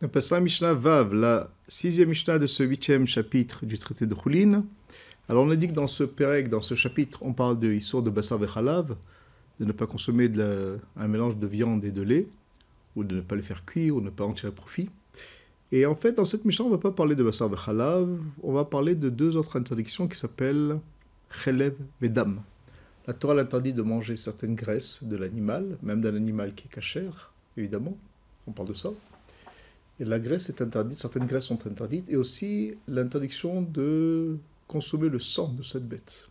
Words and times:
On 0.00 0.06
passe 0.06 0.30
à 0.30 0.38
Mishnah 0.38 0.74
Vav, 0.74 1.12
la 1.12 1.50
sixième 1.66 2.10
Mishnah 2.10 2.38
de 2.38 2.46
ce 2.46 2.62
huitième 2.62 3.08
chapitre 3.08 3.66
du 3.66 3.78
traité 3.78 4.06
de 4.06 4.14
Choulin. 4.14 4.62
Alors 5.28 5.44
on 5.44 5.50
a 5.50 5.56
dit 5.56 5.66
que 5.66 5.72
dans 5.72 5.88
ce 5.88 6.04
Pérec, 6.04 6.48
dans 6.48 6.60
ce 6.60 6.76
chapitre, 6.76 7.18
on 7.22 7.32
parle 7.32 7.58
de 7.58 7.72
Issour 7.72 8.04
de 8.04 8.08
Bassar 8.08 8.38
Vechalav, 8.38 8.94
de 9.58 9.64
ne 9.64 9.72
pas 9.72 9.88
consommer 9.88 10.30
un 10.96 11.08
mélange 11.08 11.36
de 11.36 11.46
viande 11.48 11.84
et 11.84 11.90
de 11.90 12.02
lait, 12.02 12.28
ou 12.94 13.02
de 13.02 13.16
ne 13.16 13.20
pas 13.22 13.34
le 13.34 13.42
faire 13.42 13.64
cuire, 13.64 13.96
ou 13.96 14.00
de 14.00 14.04
ne 14.04 14.10
pas 14.10 14.24
en 14.24 14.34
tirer 14.34 14.52
profit. 14.52 14.88
Et 15.72 15.84
en 15.84 15.96
fait, 15.96 16.12
dans 16.12 16.24
cette 16.24 16.44
Mishnah, 16.44 16.66
on 16.66 16.68
ne 16.68 16.74
va 16.74 16.80
pas 16.80 16.92
parler 16.92 17.16
de 17.16 17.24
Bassar 17.24 17.48
Vechalav, 17.48 18.20
on 18.44 18.52
va 18.52 18.64
parler 18.64 18.94
de 18.94 19.08
deux 19.08 19.36
autres 19.36 19.56
interdictions 19.58 20.06
qui 20.06 20.16
s'appellent 20.16 20.78
Chelev 21.28 21.74
Vedam. 22.00 22.40
La 23.08 23.14
Torah 23.14 23.34
l'interdit 23.34 23.72
de 23.72 23.82
manger 23.82 24.14
certaines 24.14 24.54
graisses 24.54 25.02
de 25.02 25.16
l'animal, 25.16 25.76
même 25.82 26.00
d'un 26.00 26.14
animal 26.14 26.54
qui 26.54 26.68
est 26.68 26.70
cachère, 26.70 27.32
évidemment, 27.56 27.98
on 28.46 28.52
parle 28.52 28.68
de 28.68 28.74
ça. 28.74 28.90
Et 30.00 30.04
la 30.04 30.18
graisse 30.18 30.48
est 30.48 30.62
interdite, 30.62 30.98
certaines 30.98 31.26
graisses 31.26 31.46
sont 31.46 31.66
interdites, 31.66 32.08
et 32.08 32.16
aussi 32.16 32.74
l'interdiction 32.86 33.62
de 33.62 34.36
consommer 34.66 35.08
le 35.08 35.18
sang 35.18 35.48
de 35.48 35.62
cette 35.62 35.88
bête. 35.88 36.28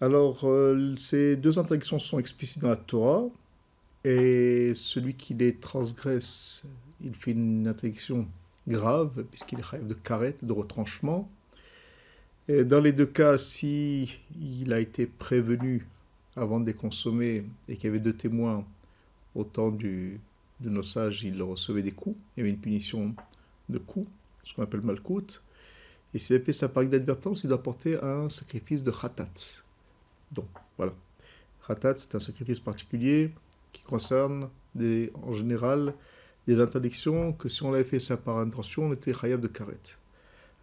Alors, 0.00 0.44
euh, 0.44 0.94
ces 0.96 1.36
deux 1.36 1.58
interdictions 1.58 1.98
sont 1.98 2.18
explicites 2.18 2.62
dans 2.62 2.68
la 2.68 2.76
Torah, 2.76 3.24
et 4.04 4.72
celui 4.74 5.14
qui 5.14 5.34
les 5.34 5.54
transgresse, 5.54 6.66
il 7.02 7.14
fait 7.14 7.32
une 7.32 7.66
interdiction 7.66 8.26
grave, 8.66 9.24
puisqu'il 9.30 9.60
rêve 9.60 9.86
de 9.86 9.94
carette, 9.94 10.44
de 10.44 10.52
retranchement. 10.52 11.30
Et 12.48 12.64
dans 12.64 12.80
les 12.80 12.92
deux 12.92 13.06
cas, 13.06 13.36
si 13.38 14.18
il 14.40 14.72
a 14.72 14.80
été 14.80 15.06
prévenu 15.06 15.86
avant 16.36 16.60
de 16.60 16.66
les 16.66 16.74
consommer 16.74 17.44
et 17.68 17.76
qu'il 17.76 17.84
y 17.84 17.88
avait 17.88 18.00
deux 18.00 18.12
témoins 18.12 18.64
au 19.34 19.44
temps 19.44 19.70
du, 19.70 20.18
de 20.60 20.70
nos 20.70 20.82
sages, 20.82 21.22
il 21.22 21.42
recevait 21.42 21.82
des 21.82 21.92
coups. 21.92 22.16
Il 22.36 22.40
y 22.40 22.42
avait 22.42 22.50
une 22.50 22.58
punition 22.58 23.14
de 23.68 23.78
coups, 23.78 24.08
ce 24.44 24.54
qu'on 24.54 24.62
appelle 24.62 24.84
malkout. 24.84 25.42
Et 26.12 26.18
s'il 26.18 26.36
a 26.36 26.40
fait 26.40 26.52
ça 26.52 26.68
par 26.68 26.84
d'advertance, 26.84 27.44
il 27.44 27.48
doit 27.48 27.62
porter 27.62 28.02
un 28.02 28.28
sacrifice 28.28 28.82
de 28.82 28.90
khatat. 28.90 29.62
Donc, 30.32 30.48
voilà. 30.76 30.92
Khatat, 31.66 31.94
c'est 31.98 32.14
un 32.14 32.18
sacrifice 32.18 32.58
particulier 32.58 33.30
qui 33.72 33.82
concerne, 33.82 34.48
en 35.22 35.32
général, 35.32 35.94
des 36.46 36.60
interdictions 36.60 37.32
que 37.32 37.48
si 37.48 37.62
on 37.62 37.72
avait 37.72 37.84
fait 37.84 38.00
ça 38.00 38.16
par 38.16 38.38
intention, 38.38 38.86
on 38.86 38.92
était 38.92 39.12
khayab 39.12 39.40
de 39.40 39.48
karet. 39.48 39.78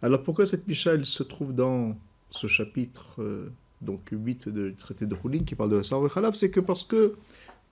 Alors 0.02 0.22
pourquoi 0.22 0.46
cette 0.46 0.66
Misha, 0.68 0.92
elle 0.92 1.04
se 1.04 1.22
trouve 1.22 1.54
dans 1.54 1.96
ce 2.30 2.46
chapitre 2.46 3.22
euh, 3.22 3.50
donc 3.80 4.08
8 4.12 4.48
du 4.48 4.74
traité 4.74 5.06
de 5.06 5.16
Houlin 5.22 5.44
qui 5.44 5.54
parle 5.54 5.70
de 5.70 5.76
la 5.76 6.08
Khalaf? 6.08 6.34
C'est 6.34 6.50
que 6.50 6.60
parce 6.60 6.82
que 6.82 7.16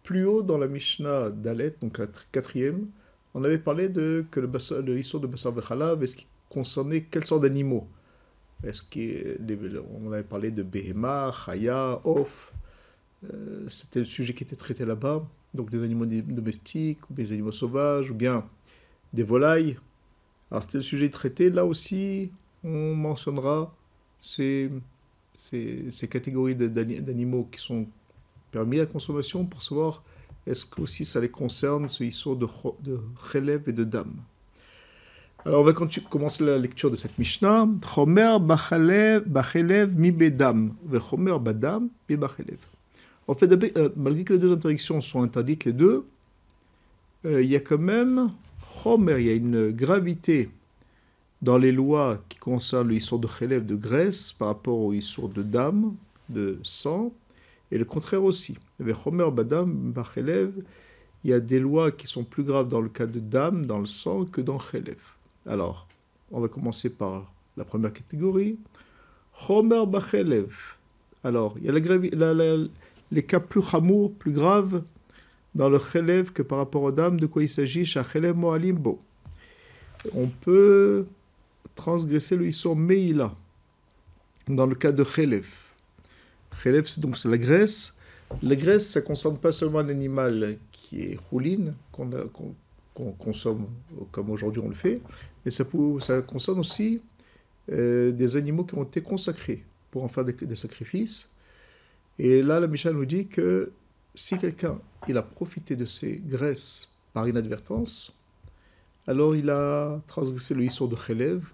plus 0.07 0.25
haut 0.25 0.43
dans 0.43 0.57
la 0.57 0.69
Mishnah 0.69 1.31
d'Alet, 1.31 1.75
donc 1.81 1.99
la 1.99 2.07
quatrième, 2.33 2.87
on 3.35 3.45
avait 3.45 3.59
parlé 3.59 3.89
de 3.91 4.25
que 4.31 4.41
le, 4.41 4.47
de 4.47 5.27
Bassar 5.27 5.53
Vechalav, 5.53 6.03
est-ce 6.03 6.17
qu'il 6.17 6.29
concernait 6.49 7.03
quelle 7.03 7.27
sorte 7.27 7.43
d'animaux 7.43 7.87
Est-ce 8.65 8.83
qu'on 8.83 10.13
avait 10.13 10.23
parlé 10.23 10.51
de 10.53 10.63
Behema, 10.63 11.33
Chaya, 11.33 12.01
Off 12.05 12.55
euh, 13.25 13.69
C'était 13.69 13.99
le 13.99 14.05
sujet 14.07 14.33
qui 14.33 14.45
était 14.45 14.57
traité 14.57 14.87
là-bas. 14.87 15.27
Donc 15.53 15.71
des 15.71 15.83
animaux 15.83 16.07
domestiques, 16.07 17.01
des 17.11 17.33
animaux 17.33 17.53
sauvages, 17.53 18.11
ou 18.11 18.15
bien 18.15 18.47
des 19.13 19.25
volailles. 19.25 19.77
Alors 20.51 20.63
c'était 20.63 20.79
le 20.79 20.85
sujet 20.85 21.11
traité. 21.11 21.51
Là 21.51 21.67
aussi, 21.67 22.31
on 22.63 22.95
mentionnera 22.95 23.75
ces 24.21 24.71
catégories 26.09 26.55
d'animaux 26.55 27.49
qui 27.51 27.61
sont 27.61 27.87
permis 28.57 28.81
à 28.81 28.87
consommation 28.87 29.45
pour 29.45 29.63
savoir 29.63 30.03
est-ce 30.47 30.65
que 30.65 30.81
aussi 30.81 31.05
ça 31.05 31.21
les 31.21 31.29
concerne, 31.29 31.89
ce 31.89 32.11
sont 32.11 32.35
de, 32.35 32.47
de 32.81 32.99
relève 33.33 33.69
et 33.69 33.73
de 33.73 33.85
dame. 33.85 34.15
Alors 35.45 35.61
on 35.61 35.65
va 35.65 35.75
commencer 35.75 36.43
la 36.43 36.57
lecture 36.57 36.91
de 36.91 36.97
cette 36.97 37.19
Mishnah. 37.19 37.69
Chomer 37.95 38.39
bachelev 38.41 39.95
mi 39.95 40.11
bedam, 40.11 40.73
chomer 41.07 41.39
badam 41.39 41.91
mi 42.09 42.17
bachelev. 42.17 42.61
En 43.29 43.35
fait, 43.35 43.53
euh, 43.53 43.91
malgré 43.97 44.25
que 44.25 44.33
les 44.33 44.39
deux 44.39 44.53
interdictions 44.53 45.03
sont 45.03 45.23
interdites, 45.23 45.65
les 45.67 45.75
deux, 45.75 46.07
euh, 47.27 47.43
il 47.43 47.51
y 47.51 47.57
a 47.57 47.61
quand 47.61 47.79
même 47.79 48.31
chomer, 48.83 49.17
il 49.19 49.27
y 49.27 49.31
a 49.31 49.35
une 49.35 49.71
gravité 49.71 50.49
dans 51.43 51.59
les 51.59 51.73
lois 51.73 52.23
qui 52.31 52.39
concernent 52.39 52.89
le 52.89 53.19
de 53.19 53.27
relève 53.27 53.67
de 53.67 53.77
graisse 53.77 54.33
par 54.33 54.49
rapport 54.49 54.79
au 54.79 54.95
issour 54.95 55.29
de 55.29 55.43
dame, 55.43 55.95
de 56.31 56.59
sang, 56.63 57.13
et 57.71 57.79
le 57.79 57.85
contraire 57.85 58.25
aussi. 58.25 58.57
Avec 58.81 58.95
Homer 59.05 59.31
Badam 59.31 59.93
Bachelev, 59.93 60.53
il 61.25 61.31
y 61.31 61.33
a 61.33 61.41
des 61.41 61.59
lois 61.59 61.91
qui 61.91 62.07
sont 62.07 62.25
plus 62.25 62.45
graves 62.45 62.69
dans 62.69 62.81
le 62.81 62.89
cas 62.89 63.07
de 63.07 63.19
dame, 63.19 63.67
dans 63.67 63.81
le 63.81 63.87
sang, 63.87 64.25
que 64.25 64.41
dans 64.41 64.59
Chelev. 64.59 65.01
Alors, 65.47 65.89
on 66.31 66.41
va 66.41 66.49
commencer 66.49 66.91
par 66.91 67.33
la 67.57 67.65
première 67.65 67.93
catégorie. 67.93 68.59
Homer 69.49 69.85
Bachelev. 69.87 70.55
Alors, 71.25 71.57
il 71.59 71.65
y 71.65 71.69
a 71.69 72.57
les 73.11 73.23
cas 73.23 73.41
plus 73.41 73.63
chamours, 73.63 74.13
plus 74.13 74.33
graves 74.33 74.83
dans 75.55 75.69
le 75.69 75.79
Chelev 75.79 76.33
que 76.33 76.43
par 76.43 76.59
rapport 76.59 76.83
aux 76.83 76.93
dames. 76.93 77.19
De 77.19 77.27
quoi 77.27 77.43
il 77.43 77.49
s'agit? 77.49 77.85
Chelev 77.85 78.37
Moalimbo. 78.37 78.99
On 80.15 80.29
peut 80.29 81.07
transgresser 81.75 82.37
le 82.37 82.47
Isson 82.47 82.77
Meila 82.77 83.35
dans 84.47 84.67
le 84.67 84.77
cas 84.77 84.93
de 84.93 85.03
Chelev 85.03 85.66
c'est 86.63 87.01
donc 87.01 87.23
la 87.25 87.39
graisse. 87.39 87.95
La 88.43 88.57
graisse, 88.57 88.89
ça 88.89 89.01
ne 89.01 89.05
concerne 89.05 89.39
pas 89.39 89.53
seulement 89.53 89.83
l'animal 89.83 90.59
qui 90.73 91.03
est 91.03 91.19
rouline, 91.31 91.75
qu'on 91.93 93.13
consomme 93.19 93.67
comme 94.11 94.31
aujourd'hui 94.31 94.61
on 94.65 94.69
le 94.69 94.75
fait, 94.75 95.01
mais 95.45 95.51
ça, 95.51 95.65
ça 96.01 96.23
concerne 96.23 96.59
aussi 96.59 97.03
euh, 97.71 98.11
des 98.11 98.37
animaux 98.37 98.65
qui 98.65 98.75
ont 98.75 98.83
été 98.83 99.01
consacrés 99.01 99.65
pour 99.91 100.03
en 100.03 100.09
faire 100.09 100.25
des, 100.25 100.57
sacrifices. 100.57 101.33
Et 102.19 102.43
là, 102.43 102.59
la 102.59 102.67
Michel 102.67 102.95
nous 102.95 103.07
dit 103.07 103.27
que 103.27 103.73
si 104.15 104.39
quelqu'un 104.39 104.79
a 105.09 105.23
profité 105.23 105.77
de 105.77 105.85
ces 105.85 106.17
graisses 106.17 106.89
par 107.13 107.29
inadvertance, 107.29 108.17
alors 109.07 109.37
il 109.37 109.51
a 109.51 110.01
transgressé 110.09 110.55
le 110.55 110.65
histoire 110.65 110.91
de 110.91 110.97
Khelev, 110.97 111.45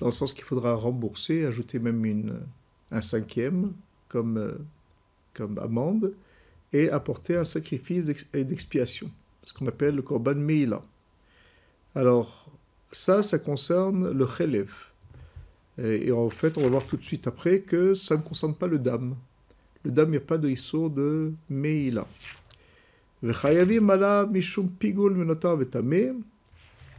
dans 0.00 0.06
le 0.06 0.12
sens 0.12 0.34
qu'il 0.34 0.44
faudra 0.44 0.74
rembourser, 0.74 1.46
ajouter 1.46 1.78
même 1.78 2.04
une, 2.04 2.40
un 2.90 3.00
cinquième 3.00 3.72
comme, 4.14 4.38
euh, 4.38 4.52
comme 5.34 5.58
amende 5.58 6.14
et 6.72 6.88
apporter 6.88 7.34
un 7.36 7.44
sacrifice 7.44 8.04
d'expiation, 8.04 9.10
ce 9.42 9.52
qu'on 9.52 9.66
appelle 9.66 9.96
le 9.96 10.02
korban 10.02 10.36
meila. 10.36 10.80
Alors, 11.96 12.48
ça, 12.92 13.24
ça 13.24 13.40
concerne 13.40 14.12
le 14.12 14.24
chelev. 14.24 14.72
Et, 15.82 16.12
en 16.12 16.30
fait, 16.30 16.56
on 16.56 16.60
va 16.62 16.68
voir 16.68 16.86
tout 16.86 16.96
de 16.96 17.04
suite 17.04 17.26
après 17.26 17.58
que 17.58 17.92
ça 17.94 18.16
ne 18.16 18.22
concerne 18.22 18.54
pas 18.54 18.68
le 18.68 18.78
dam. 18.78 19.16
Le 19.82 19.90
dam, 19.90 20.06
il 20.06 20.12
n'y 20.12 20.16
a 20.18 20.20
pas 20.20 20.38
de 20.38 20.48
issur 20.48 20.88
de 20.90 21.32
meila. 21.50 22.06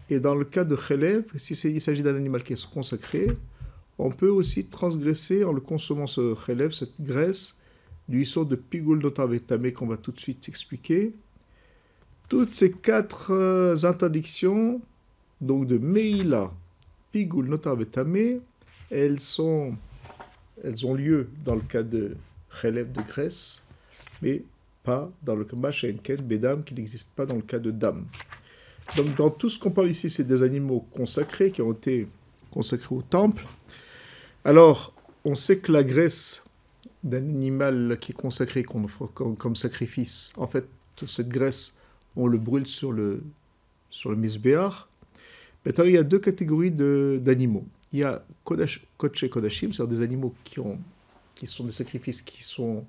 Et 0.09 0.19
dans 0.19 0.35
le 0.35 0.45
cas 0.45 0.65
de 0.65 0.75
chelev, 0.75 1.23
si 1.37 1.79
s'agit 1.79 2.03
d'un 2.03 2.15
animal 2.15 2.43
qui 2.43 2.53
est 2.53 2.69
consacré, 2.69 3.29
on 3.97 4.11
peut 4.11 4.29
aussi 4.29 4.65
transgresser 4.65 5.43
en 5.43 5.53
le 5.53 5.61
consommant 5.61 6.07
ce 6.07 6.21
relève, 6.21 6.71
cette 6.71 6.99
graisse, 6.99 7.57
du 8.07 8.25
sort 8.25 8.45
de 8.45 8.55
pigul 8.55 8.99
notavetame 8.99 9.71
qu'on 9.71 9.87
va 9.87 9.97
tout 9.97 10.11
de 10.11 10.19
suite 10.19 10.47
expliquer. 10.47 11.13
Toutes 12.29 12.53
ces 12.53 12.71
quatre 12.71 13.31
euh, 13.31 13.75
interdictions, 13.83 14.81
donc 15.41 15.67
de 15.67 15.77
Meila, 15.77 16.51
pigul 17.11 17.45
notavetame, 17.45 18.41
elles, 18.91 19.19
sont, 19.19 19.75
elles 20.63 20.85
ont 20.85 20.93
lieu 20.93 21.29
dans 21.43 21.55
le 21.55 21.61
cas 21.61 21.83
de 21.83 22.15
relève 22.61 22.91
de 22.91 23.01
graisse, 23.01 23.63
mais 24.21 24.43
pas 24.83 25.11
dans 25.23 25.35
le 25.35 25.45
cas 25.45 25.55
de 25.55 26.21
bedam, 26.21 26.63
qui 26.63 26.73
n'existe 26.73 27.09
pas 27.11 27.25
dans 27.25 27.35
le 27.35 27.41
cas 27.41 27.59
de 27.59 27.71
dame. 27.71 28.05
Donc 28.95 29.15
dans 29.15 29.29
tout 29.29 29.49
ce 29.49 29.57
qu'on 29.57 29.71
parle 29.71 29.89
ici, 29.89 30.09
c'est 30.09 30.23
des 30.23 30.43
animaux 30.43 30.85
consacrés 30.91 31.51
qui 31.51 31.61
ont 31.61 31.73
été 31.73 32.07
consacrés 32.51 32.95
au 32.95 33.01
temple. 33.01 33.43
Alors, 34.47 34.93
on 35.23 35.33
sait 35.33 35.57
que 35.57 35.71
la 35.71 35.83
graisse 35.83 36.45
d'un 37.03 37.17
animal 37.17 37.97
qui 37.99 38.11
est 38.11 38.15
consacré 38.15 38.63
comme, 38.63 39.55
sacrifice, 39.55 40.31
en 40.37 40.45
fait, 40.45 40.67
cette 41.07 41.29
graisse, 41.29 41.75
on 42.15 42.27
le 42.27 42.37
brûle 42.37 42.67
sur 42.67 42.91
le, 42.91 43.23
sur 43.89 44.11
le 44.11 44.15
misbéar. 44.15 44.87
Il 45.65 45.89
y 45.89 45.97
a 45.97 46.03
deux 46.03 46.19
catégories 46.19 46.69
d'animaux. 46.69 47.65
Il 47.91 47.99
y 47.99 48.03
a 48.03 48.23
kodash, 48.43 48.85
kodashim, 48.99 49.73
c'est-à-dire 49.73 49.97
des 49.97 50.03
animaux 50.03 50.35
qui, 50.43 50.59
ont, 50.59 50.77
qui 51.33 51.47
sont 51.47 51.63
des 51.63 51.71
sacrifices 51.71 52.21
qui 52.21 52.43
sont 52.43 52.85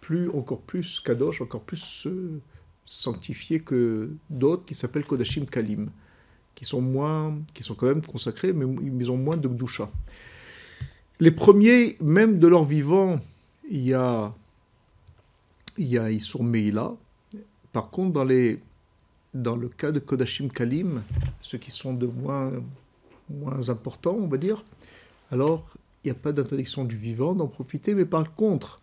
plus, 0.00 0.30
encore 0.30 0.60
plus 0.60 1.00
kadosh, 1.00 1.40
encore 1.40 1.62
plus 1.62 2.06
sanctifiés 2.86 3.58
que 3.58 4.10
d'autres 4.30 4.64
qui 4.64 4.76
s'appellent 4.76 5.06
kodashim 5.06 5.46
kalim, 5.46 5.90
qui 6.54 6.64
sont 6.64 6.80
moins, 6.80 7.36
qui 7.52 7.64
sont 7.64 7.74
quand 7.74 7.86
même 7.86 8.02
consacrés, 8.02 8.52
mais 8.52 8.64
ils 8.80 9.10
ont 9.10 9.16
moins 9.16 9.36
de 9.36 9.48
gdusha. 9.48 9.90
Les 11.20 11.30
premiers, 11.30 11.96
même 12.00 12.38
de 12.38 12.48
leur 12.48 12.64
vivant, 12.64 13.20
il 13.70 13.86
y 13.86 13.94
a, 13.94 14.32
il 15.78 15.86
y 15.86 15.98
a 15.98 16.10
Issour 16.10 16.42
Meila. 16.42 16.88
Par 17.72 17.90
contre, 17.90 18.12
dans 18.12 18.24
les, 18.24 18.60
dans 19.32 19.56
le 19.56 19.68
cas 19.68 19.92
de 19.92 20.00
Kodashim 20.00 20.48
Kalim, 20.48 21.02
ceux 21.40 21.58
qui 21.58 21.70
sont 21.70 21.94
de 21.94 22.06
moins, 22.06 22.52
moins 23.30 23.68
importants, 23.68 24.16
on 24.20 24.26
va 24.26 24.38
dire, 24.38 24.64
alors 25.30 25.64
il 26.02 26.08
n'y 26.08 26.10
a 26.10 26.20
pas 26.20 26.32
d'interdiction 26.32 26.84
du 26.84 26.96
vivant 26.96 27.34
d'en 27.34 27.46
profiter, 27.46 27.94
mais 27.94 28.04
par 28.04 28.32
contre, 28.32 28.78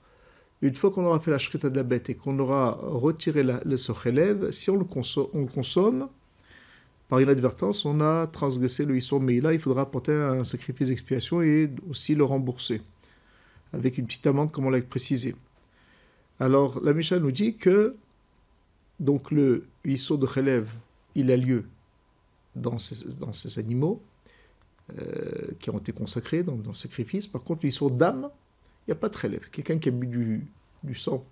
une 0.61 0.75
fois 0.75 0.91
qu'on 0.91 1.05
aura 1.05 1.19
fait 1.19 1.31
la 1.31 1.37
shrita 1.37 1.69
de 1.69 1.75
la 1.75 1.83
bête 1.83 2.09
et 2.09 2.15
qu'on 2.15 2.37
aura 2.39 2.79
retiré 2.81 3.43
le 3.43 3.77
sochelev, 3.77 4.51
si 4.51 4.69
on 4.69 4.77
le 4.77 4.85
consomme, 4.85 6.07
par 7.11 7.19
inadvertance, 7.19 7.83
on 7.83 7.99
a 7.99 8.25
transgressé 8.25 8.85
le 8.85 8.95
Issour 8.95 9.21
là, 9.21 9.51
il 9.51 9.59
faudra 9.59 9.81
apporter 9.81 10.13
un 10.13 10.45
sacrifice 10.45 10.87
d'expiation 10.87 11.41
et 11.41 11.69
aussi 11.89 12.15
le 12.15 12.23
rembourser, 12.23 12.81
avec 13.73 13.97
une 13.97 14.05
petite 14.05 14.25
amende 14.27 14.49
comme 14.53 14.65
on 14.65 14.69
l'a 14.69 14.81
précisé. 14.81 15.35
Alors, 16.39 16.81
la 16.81 16.93
Misha 16.93 17.19
nous 17.19 17.33
dit 17.33 17.57
que 17.57 17.93
donc 19.01 19.29
le 19.31 19.65
Issour 19.83 20.19
de 20.19 20.25
Chelev, 20.25 20.69
il 21.13 21.29
a 21.31 21.35
lieu 21.35 21.65
dans 22.55 22.79
ces, 22.79 23.03
dans 23.19 23.31
animaux 23.57 24.01
euh, 24.97 25.51
qui 25.59 25.69
ont 25.69 25.79
été 25.79 25.91
consacrés 25.91 26.43
dans, 26.43 26.55
le 26.65 26.73
sacrifice. 26.73 27.27
Par 27.27 27.43
contre, 27.43 27.65
l'Issour 27.65 27.91
d'âme, 27.91 28.29
il 28.87 28.91
n'y 28.91 28.93
a 28.93 28.95
pas 28.95 29.09
de 29.09 29.17
Chelev. 29.17 29.49
Quelqu'un 29.51 29.79
qui 29.79 29.89
a 29.89 29.91
bu 29.91 30.47
du 30.81 30.95
sang 30.95 31.25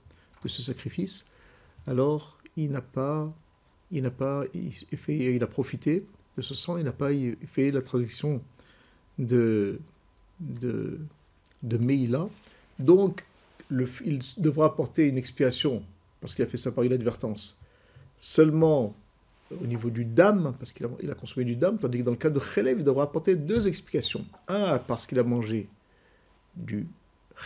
de 0.44 0.50
ce 0.50 0.62
sacrifice, 0.62 1.24
alors 1.88 2.38
il 2.58 2.70
n'a 2.70 2.82
pas 2.82 3.34
il 3.92 4.04
n'a 4.04 4.12
pas 4.12 4.46
il, 4.54 5.44
a 5.44 5.48
profité 5.48 6.06
de 6.38 6.42
ce 6.42 6.56
sang, 6.56 6.78
il 6.78 6.84
n'a 6.84 6.92
pas 6.92 7.10
fait 7.48 7.72
la 7.72 7.82
traduction 7.82 8.42
de, 9.18 9.80
de, 10.40 10.98
Meïla. 11.64 12.28
Donc, 12.78 13.26
il 13.70 14.20
devra 14.38 14.68
apporter 14.68 15.08
une 15.08 15.18
expiation, 15.18 15.84
parce 16.22 16.36
qu'il 16.36 16.46
a 16.46 16.48
fait 16.48 16.58
ça 16.58 16.72
par 16.72 16.86
inadvertance, 16.86 17.60
seulement 18.18 18.96
au 19.52 19.66
niveau 19.66 19.90
du 19.90 20.06
dam, 20.06 20.54
parce 20.60 20.72
qu'il 20.72 20.86
a, 20.86 20.90
il 21.02 21.10
a, 21.10 21.16
consommé 21.16 21.44
du 21.44 21.56
dam, 21.56 21.78
tandis 21.78 22.00
que 22.00 22.04
dans 22.04 22.12
le 22.12 22.18
cas 22.18 22.30
de 22.30 22.40
Khelev, 22.40 22.80
il 22.80 22.84
devra 22.84 23.04
apporter 23.04 23.36
deux 23.36 23.68
explications. 23.68 24.26
Un, 24.48 24.78
parce 24.78 25.08
qu'il 25.08 25.18
a 25.18 25.24
mangé 25.24 25.68
du 26.56 26.88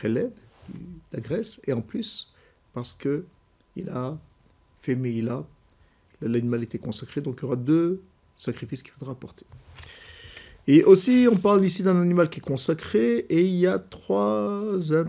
Khelev, 0.01 0.31
de 0.69 0.79
la 1.13 1.19
graisse, 1.21 1.61
et 1.65 1.73
en 1.73 1.81
plus, 1.81 2.33
parce 2.73 2.93
qu'il 2.93 3.89
a 3.89 4.17
fait 4.77 4.95
Meïla 4.95 5.45
l'animal 6.21 6.63
était 6.63 6.79
consacré, 6.79 7.21
donc 7.21 7.35
il 7.37 7.43
y 7.43 7.45
aura 7.45 7.55
deux 7.55 8.01
sacrifices 8.35 8.81
qu'il 8.81 8.91
faudra 8.93 9.13
apporter. 9.13 9.45
Et 10.67 10.83
aussi, 10.83 11.27
on 11.29 11.35
parle 11.35 11.65
ici 11.65 11.83
d'un 11.83 11.99
animal 11.99 12.29
qui 12.29 12.39
est 12.39 12.43
consacré, 12.43 13.25
et 13.29 13.41
il 13.41 13.55
y 13.55 13.67
a 13.67 13.79
trois 13.79 14.63
euh, 14.63 15.05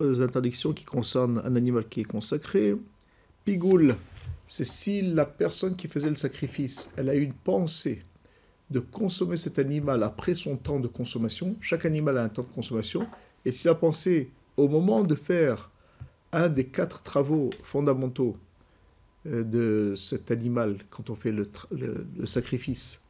interdictions 0.00 0.72
qui 0.72 0.84
concernent 0.84 1.40
un 1.44 1.56
animal 1.56 1.88
qui 1.88 2.00
est 2.00 2.04
consacré. 2.04 2.74
Pigoule, 3.44 3.96
c'est 4.46 4.64
si 4.64 5.02
la 5.02 5.24
personne 5.24 5.74
qui 5.74 5.88
faisait 5.88 6.10
le 6.10 6.16
sacrifice, 6.16 6.92
elle 6.96 7.08
a 7.08 7.14
eu 7.14 7.22
une 7.22 7.32
pensée 7.32 8.02
de 8.70 8.80
consommer 8.80 9.36
cet 9.36 9.58
animal 9.58 10.02
après 10.02 10.34
son 10.34 10.56
temps 10.56 10.78
de 10.78 10.88
consommation. 10.88 11.56
Chaque 11.60 11.86
animal 11.86 12.18
a 12.18 12.24
un 12.24 12.28
temps 12.28 12.42
de 12.42 12.54
consommation. 12.54 13.06
Et 13.44 13.52
s'il 13.52 13.70
a 13.70 13.74
pensé, 13.74 14.30
au 14.56 14.68
moment 14.68 15.02
de 15.02 15.14
faire 15.14 15.70
un 16.32 16.48
des 16.48 16.64
quatre 16.64 17.02
travaux 17.02 17.48
fondamentaux 17.62 18.34
de 19.24 19.94
cet 19.96 20.30
animal 20.30 20.78
quand 20.90 21.10
on 21.10 21.14
fait 21.14 21.32
le, 21.32 21.48
sacrifice, 22.24 23.04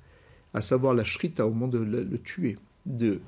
à 0.55 0.63
savoir 0.63 0.95
la 0.95 1.05
shrita 1.05 1.47
au 1.47 1.51
moment 1.51 1.69
de 1.69 1.79
le, 1.79 2.19
tuer, 2.19 2.57
de 2.87 3.21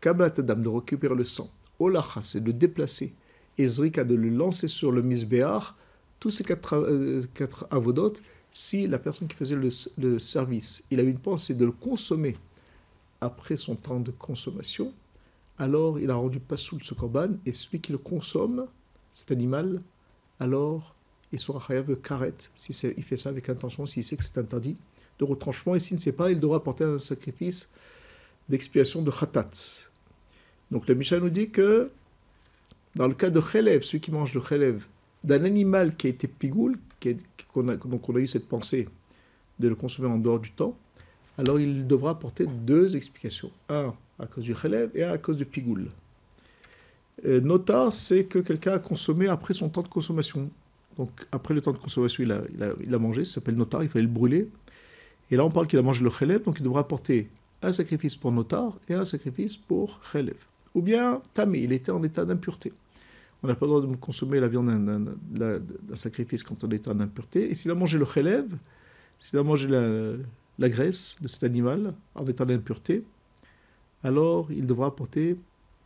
kabbalat 0.00 0.30
de 0.30 0.68
récupérer 0.68 1.14
le 1.14 1.24
sang, 1.24 1.50
olacha, 1.78 2.22
c'est 2.22 2.42
de 2.42 2.52
déplacer, 2.52 3.14
et 3.56 3.66
zrika, 3.66 4.04
de 4.04 4.14
le 4.14 4.28
lancer 4.28 4.68
sur 4.68 4.92
le 4.92 5.02
misbéar, 5.02 5.76
tous 6.20 6.30
ces 6.30 6.44
quatre, 6.44 6.74
euh, 6.74 7.22
avodotes, 7.70 8.22
si 8.50 8.86
la 8.86 8.98
personne 8.98 9.28
qui 9.28 9.36
faisait 9.36 9.56
le, 9.56 10.18
service, 10.18 10.84
il 10.90 11.00
a 11.00 11.02
une 11.02 11.18
pensée 11.18 11.54
de 11.54 11.64
le 11.64 11.72
consommer 11.72 12.36
après 13.20 13.56
son 13.56 13.74
temps 13.74 14.00
de 14.00 14.10
consommation, 14.10 14.92
alors 15.58 15.98
il 15.98 16.10
a 16.10 16.14
rendu 16.14 16.38
pas 16.38 16.56
sous 16.56 16.78
ce 16.80 16.94
korban, 16.94 17.30
et 17.44 17.52
celui 17.52 17.80
qui 17.80 17.92
le 17.92 17.98
consomme, 17.98 18.66
cet 19.12 19.32
animal, 19.32 19.82
alors 20.38 20.94
il 21.32 21.40
sera 21.40 21.60
chayav 21.60 21.94
karet, 21.96 22.34
si 22.54 22.72
il 22.96 23.02
fait 23.02 23.16
ça 23.16 23.28
avec 23.30 23.48
intention, 23.48 23.86
s'il 23.86 24.04
sait 24.04 24.16
que 24.16 24.24
c'est 24.24 24.38
interdit, 24.38 24.76
de 25.18 25.24
retranchement, 25.24 25.74
et 25.74 25.80
s'il 25.80 25.96
ne 25.96 26.00
sait 26.00 26.12
pas, 26.12 26.30
il 26.30 26.40
devra 26.40 26.58
apporter 26.58 26.84
un 26.84 26.98
sacrifice 26.98 27.70
d'expiation 28.48 29.02
de 29.02 29.10
khatat. 29.10 29.50
Donc 30.70 30.86
le 30.86 30.94
Mishnah 30.94 31.20
nous 31.20 31.30
dit 31.30 31.50
que 31.50 31.90
dans 32.94 33.08
le 33.08 33.14
cas 33.14 33.30
de 33.30 33.40
chelev, 33.40 33.82
celui 33.82 34.00
qui 34.00 34.10
mange 34.10 34.32
de 34.32 34.40
chelev, 34.40 34.84
d'un 35.24 35.44
animal 35.44 35.96
qui 35.96 36.06
a 36.06 36.10
été 36.10 36.28
pigoul, 36.28 36.78
qui 37.00 37.10
a, 37.10 37.14
donc 37.84 38.08
on 38.08 38.16
a 38.16 38.18
eu 38.18 38.26
cette 38.26 38.48
pensée 38.48 38.88
de 39.58 39.68
le 39.68 39.74
consommer 39.74 40.08
en 40.08 40.18
dehors 40.18 40.38
du 40.38 40.50
temps, 40.52 40.76
alors 41.36 41.60
il 41.60 41.86
devra 41.86 42.10
apporter 42.10 42.46
deux 42.46 42.96
explications. 42.96 43.50
Un 43.68 43.94
à 44.18 44.26
cause 44.26 44.44
du 44.44 44.54
chelev 44.54 44.90
et 44.94 45.04
un 45.04 45.12
à 45.12 45.18
cause 45.18 45.36
du 45.36 45.44
pigoul. 45.44 45.88
Euh, 47.24 47.40
notar, 47.40 47.94
c'est 47.94 48.24
que 48.24 48.38
quelqu'un 48.38 48.72
a 48.72 48.78
consommé 48.78 49.28
après 49.28 49.54
son 49.54 49.68
temps 49.68 49.82
de 49.82 49.88
consommation. 49.88 50.50
Donc 50.98 51.10
après 51.30 51.54
le 51.54 51.60
temps 51.60 51.72
de 51.72 51.78
consommation, 51.78 52.24
il 52.24 52.32
a, 52.32 52.42
il 52.84 52.94
a, 52.94 52.98
mangé, 52.98 53.24
ça 53.24 53.34
s'appelle 53.34 53.54
notar, 53.54 53.82
il 53.82 53.88
fallait 53.88 54.04
le 54.04 54.10
brûler. 54.10 54.50
Et 55.30 55.36
là, 55.36 55.44
on 55.44 55.50
parle 55.50 55.68
qu'il 55.68 55.78
a 55.78 55.82
mangé 55.82 56.02
le 56.02 56.10
chélève, 56.10 56.42
donc 56.42 56.56
il 56.58 56.64
devra 56.64 56.80
apporter 56.80 57.30
un 57.62 57.72
sacrifice 57.72 58.16
pour 58.16 58.32
notar 58.32 58.78
et 58.88 58.94
un 58.94 59.04
sacrifice 59.04 59.56
pour 59.56 60.00
chélève. 60.04 60.42
Ou 60.74 60.82
bien 60.82 61.22
tamé, 61.34 61.60
il 61.60 61.72
était 61.72 61.92
en 61.92 62.02
état 62.02 62.24
d'impureté. 62.24 62.72
On 63.42 63.46
n'a 63.46 63.54
pas 63.54 63.66
le 63.66 63.72
droit 63.72 63.80
de 63.86 63.94
consommer 63.96 64.40
la 64.40 64.48
viande 64.48 65.14
d'un 65.30 65.96
sacrifice 65.96 66.42
quand 66.42 66.64
on 66.64 66.70
est 66.70 66.88
en 66.88 66.98
impureté. 66.98 67.50
Et 67.50 67.54
s'il 67.54 67.70
a 67.70 67.74
mangé 67.74 67.96
le 67.96 68.04
chélève, 68.04 68.52
s'il 69.20 69.38
a 69.38 69.44
mangé 69.44 69.68
la, 69.68 70.16
la, 70.58 70.68
graisse 70.68 71.16
de 71.20 71.28
cet 71.28 71.44
animal 71.44 71.94
en 72.16 72.26
état 72.26 72.44
d'impureté, 72.44 73.04
alors 74.02 74.50
il 74.50 74.66
devra 74.66 74.88
apporter 74.88 75.36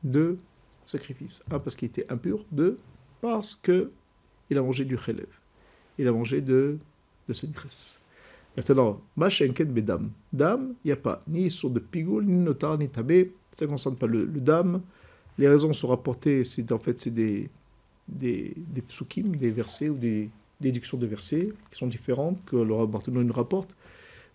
deux 0.03 0.39
sacrifices. 0.87 1.43
Un 1.51 1.59
parce 1.59 1.77
qu'il 1.77 1.89
était 1.89 2.11
impur, 2.11 2.45
deux 2.51 2.79
parce 3.21 3.55
que 3.55 3.91
il 4.53 4.59
a 4.59 4.63
mangé 4.63 4.85
du 4.85 4.97
chelev. 4.97 5.27
Il 5.99 6.07
a 6.07 6.13
mangé 6.13 6.41
de, 6.41 6.79
de 7.29 7.33
cette 7.33 7.53
graisse. 7.53 7.99
Maintenant, 8.57 9.01
machenken 9.17 9.73
bedam. 9.73 10.11
Dame, 10.33 10.75
il 10.85 10.89
n'y 10.89 10.93
a 10.93 10.97
pas 10.97 11.21
ni 11.27 11.51
sur 11.51 11.71
de 11.71 11.81
pigoul, 11.81 12.25
ni 12.25 12.39
notar, 12.39 12.79
ni 12.79 12.89
tabé. 12.89 13.33
Ça 13.55 13.65
ne 13.65 13.71
concerne 13.71 13.97
pas 13.97 14.07
le, 14.07 14.27
dame. 14.27 14.83
Les 15.39 15.49
raisons 15.49 15.73
sont 15.73 15.89
rapportées, 15.89 16.45
c'est 16.45 16.71
en 16.73 16.79
fait 16.79 17.01
c'est 17.01 17.11
des, 17.11 17.49
des, 18.07 18.55
des 18.57 18.83
psukim, 18.83 19.35
des 19.35 19.51
versets 19.51 19.89
ou 19.89 19.97
des 19.97 20.29
déductions 20.61 20.99
de 20.99 21.07
versets 21.07 21.51
qui 21.71 21.79
sont 21.79 21.87
différentes, 21.87 22.39
que 22.45 22.57
le 22.57 22.87
Barthénon 22.87 23.25
nous 23.25 23.33
rapporte. 23.33 23.75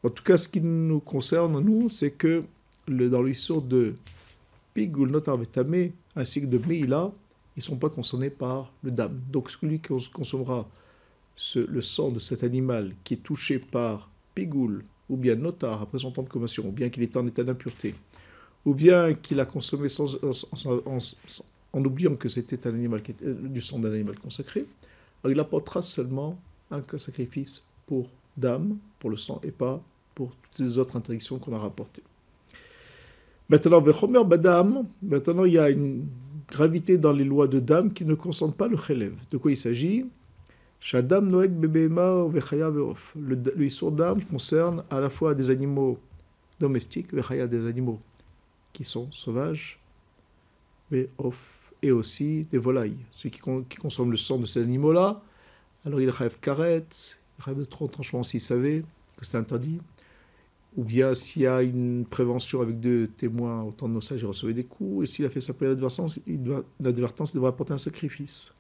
En 0.04 0.10
tout 0.10 0.24
cas, 0.24 0.38
ce 0.38 0.48
qui 0.48 0.62
nous 0.62 1.00
concerne, 1.00 1.60
nous, 1.60 1.90
c'est 1.90 2.12
que 2.12 2.44
le, 2.88 3.10
dans 3.10 3.22
l'histoire 3.22 3.62
de 3.62 3.94
Pigoul, 4.74 5.12
Notar, 5.12 5.38
Tamé, 5.52 5.94
ainsi 6.16 6.42
que 6.42 6.48
de 6.48 6.58
Meïla, 6.58 7.12
ils 7.58 7.62
ne 7.62 7.64
sont 7.64 7.78
pas 7.78 7.90
concernés 7.90 8.30
par 8.30 8.72
le 8.84 8.92
dam. 8.92 9.20
Donc 9.32 9.50
celui 9.50 9.80
qui 9.80 9.92
consommera 10.14 10.70
le 11.56 11.82
sang 11.82 12.12
de 12.12 12.20
cet 12.20 12.44
animal 12.44 12.94
qui 13.04 13.16
est 13.16 13.24
touché 13.24 13.58
par 13.58 14.12
pigoule, 14.36 14.84
ou 15.10 15.18
bien 15.18 15.36
notar 15.36 15.82
après 15.82 15.98
son 15.98 16.12
temps 16.12 16.22
de 16.22 16.28
consommation, 16.30 16.68
ou 16.68 16.72
bien 16.72 16.90
qu'il 16.90 17.02
est 17.02 17.18
en 17.18 17.26
état 17.26 17.44
d'impureté, 17.44 17.96
ou 18.64 18.76
bien 18.76 19.16
qu'il 19.16 19.40
a 19.40 19.46
consommé 19.46 19.90
sans, 19.90 20.18
en 21.74 21.84
oubliant 21.84 22.16
que 22.16 22.30
c'était 22.30 22.68
un 22.68 22.74
animal 22.76 23.02
euh, 23.24 23.34
du 23.48 23.62
sang 23.62 23.80
d'un 23.80 23.92
animal 23.92 24.20
consacré, 24.20 24.66
alors 25.24 25.34
il 25.36 25.40
apportera 25.40 25.82
seulement 25.82 26.40
un 26.70 26.82
sacrifice 27.00 27.64
pour 27.88 28.08
dame, 28.36 28.78
pour 29.00 29.10
le 29.10 29.18
sang, 29.18 29.42
et 29.44 29.52
pas 29.52 29.82
pour 30.14 30.36
toutes 30.36 30.60
les 30.60 30.78
autres 30.78 30.96
interdictions 30.96 31.40
qu'on 31.40 31.56
a 31.56 31.60
rapportées. 31.60 32.04
Maintenant, 33.50 33.82
maintenant 35.02 35.46
il 35.46 35.54
y 35.54 35.58
a 35.58 35.70
une 35.70 36.08
gravité 36.50 36.98
dans 36.98 37.12
les 37.12 37.24
lois 37.24 37.48
de 37.48 37.60
Dame 37.60 37.92
qui 37.92 38.06
ne 38.06 38.14
concernent 38.14 38.54
pas 38.54 38.68
le 38.68 38.78
Khelev. 38.78 39.14
De 39.32 39.38
quoi 39.38 39.52
il 39.52 39.58
s'agit? 39.58 40.06
Shadam 40.80 41.28
Noek 41.28 41.52
Bebema 41.52 42.28
Le 43.16 43.54
l'histoire 43.56 43.92
d'âme 43.92 44.24
concerne 44.24 44.84
à 44.90 45.00
la 45.00 45.10
fois 45.10 45.34
des 45.34 45.50
animaux 45.50 45.98
domestiques, 46.60 47.14
Vechaya 47.14 47.48
des 47.48 47.66
animaux 47.66 48.00
qui 48.74 48.84
sont 48.86 49.12
sauvages, 49.12 49.80
et 50.92 51.92
aussi 51.92 52.48
des 52.52 52.58
volailles. 52.58 52.98
Ceux 53.12 53.30
qui, 53.30 53.40
consomment 53.40 54.12
le 54.12 54.18
sang 54.18 54.38
de 54.38 54.46
ces 54.46 54.62
animaux-là, 54.62 55.22
alors 55.84 56.00
il 56.00 56.10
rêve 56.10 56.38
karet, 56.40 56.86
il 57.40 57.44
rêve 57.44 57.58
de 57.58 57.66
tranchement 57.66 58.24
s'il 58.24 58.42
savait 58.42 58.84
que 59.18 59.26
c'est 59.26 59.38
interdit 59.38 59.80
ou 60.78 60.84
bien 60.84 61.16
s'il 61.16 61.42
y 61.42 61.48
a 61.48 61.64
une 61.64 62.06
prévention 62.06 62.62
avec 62.62 62.80
deux 62.80 63.08
témoins 63.08 63.64
au 63.64 63.72
temps 63.72 63.90
de 63.90 63.94
nos 63.94 64.02
sages, 64.02 64.22
il 64.22 64.28
recevait 64.28 64.54
des 64.54 64.64
coups, 64.64 65.04
et 65.04 65.12
s'il 65.12 65.26
a 65.26 65.30
fait 65.30 65.42
sa 65.42 65.54
première 65.54 65.74
advertence, 65.74 66.20
il 66.28 66.44
doit, 66.44 66.64
l'advertence 66.80 67.34
devra 67.34 67.50
apporter 67.50 67.74
un 67.74 67.80
sacrifice. 67.80 68.56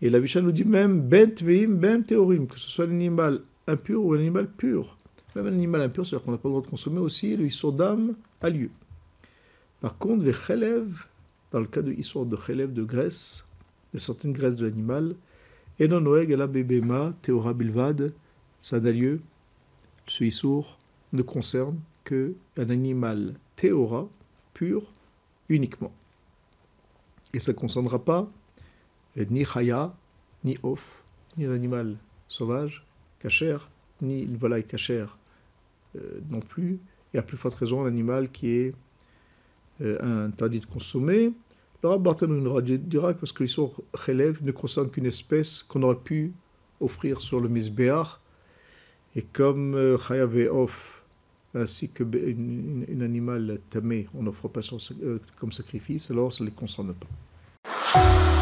Et 0.00 0.08
la 0.08 0.20
Mishnah 0.20 0.42
nous 0.42 0.52
dit 0.52 0.64
même 0.64 1.00
ben 1.00 1.34
tveim, 1.34 1.74
ben 1.74 2.04
théorim, 2.04 2.46
que 2.46 2.60
ce 2.60 2.70
soit 2.70 2.84
un 2.84 2.90
animal 2.90 3.40
impur 3.66 4.04
ou 4.04 4.14
un 4.14 4.18
animal 4.18 4.48
pur. 4.48 4.96
Même 5.34 5.46
un 5.46 5.52
animal 5.52 5.82
impur, 5.82 6.06
c'est-à-dire 6.06 6.24
qu'on 6.24 6.30
n'a 6.30 6.38
pas 6.38 6.48
le 6.48 6.52
droit 6.52 6.62
de 6.62 6.68
consommer 6.68 7.00
aussi, 7.00 7.36
le 7.36 7.46
histoire 7.46 7.72
d'âme 7.72 8.14
a 8.40 8.48
lieu. 8.48 8.70
Par 9.80 9.98
contre, 9.98 10.24
les 10.24 10.32
dans 11.50 11.60
le 11.60 11.66
cas 11.66 11.82
de 11.82 11.92
histoire 11.92 12.24
de 12.24 12.36
chélèves 12.36 12.72
de 12.72 12.84
graisse, 12.84 13.44
de 13.92 13.98
certaines 13.98 14.32
graisses 14.32 14.56
de 14.56 14.66
l'animal, 14.66 15.16
et 15.80 15.88
non 15.88 16.00
noeg 16.00 16.30
la 16.30 16.46
bebema, 16.46 17.14
théora 17.20 17.52
bilvad, 17.52 18.12
ça 18.60 18.78
n'a 18.78 18.92
lieu, 18.92 19.20
ce 20.06 20.22
issour 20.24 20.78
ne 21.16 21.22
concerne 21.22 21.78
qu'un 22.04 22.70
animal 22.70 23.34
théora, 23.56 24.08
pur, 24.54 24.92
uniquement. 25.48 25.92
Et 27.32 27.40
ça 27.40 27.52
ne 27.52 27.56
concernera 27.56 27.98
pas 28.04 28.30
ni 29.16 29.44
chaya, 29.44 29.94
ni 30.44 30.56
off, 30.62 31.02
ni 31.36 31.46
l'animal 31.46 31.96
sauvage, 32.28 32.84
cachère, 33.18 33.70
ni 34.02 34.22
une 34.22 34.36
volaille 34.36 34.64
cachère 34.64 35.18
euh, 35.96 36.20
non 36.30 36.40
plus, 36.40 36.78
et 37.14 37.18
à 37.18 37.22
plus 37.22 37.36
forte 37.36 37.54
raison 37.54 37.84
l'animal 37.84 38.30
qui 38.30 38.50
est 38.50 38.74
euh, 39.80 40.26
interdit 40.26 40.60
de 40.60 40.66
consommer. 40.66 41.32
Le 41.82 41.88
Rav 41.88 42.00
Barthélémy 42.00 42.78
dira 42.78 43.14
parce 43.14 43.32
que 43.32 43.42
l'histoire 43.42 43.70
relève 43.92 44.42
ne 44.42 44.52
concerne 44.52 44.90
qu'une 44.90 45.06
espèce 45.06 45.62
qu'on 45.62 45.82
aurait 45.82 45.96
pu 45.96 46.32
offrir 46.80 47.20
sur 47.20 47.40
le 47.40 47.48
misbéar, 47.48 48.20
et 49.14 49.22
comme 49.22 49.74
euh, 49.74 49.98
chayav 49.98 50.36
et 50.36 50.48
off, 50.48 50.95
ainsi 51.56 51.90
que 51.90 52.04
un 52.04 53.00
animal 53.00 53.60
tamé, 53.70 54.08
on 54.14 54.22
n'offre 54.22 54.48
pas 54.48 54.60
comme 55.38 55.52
sacrifice, 55.52 56.10
alors 56.10 56.32
ça 56.32 56.44
ne 56.44 56.50
les 56.50 56.54
concerne 56.54 56.94
pas. 56.94 58.35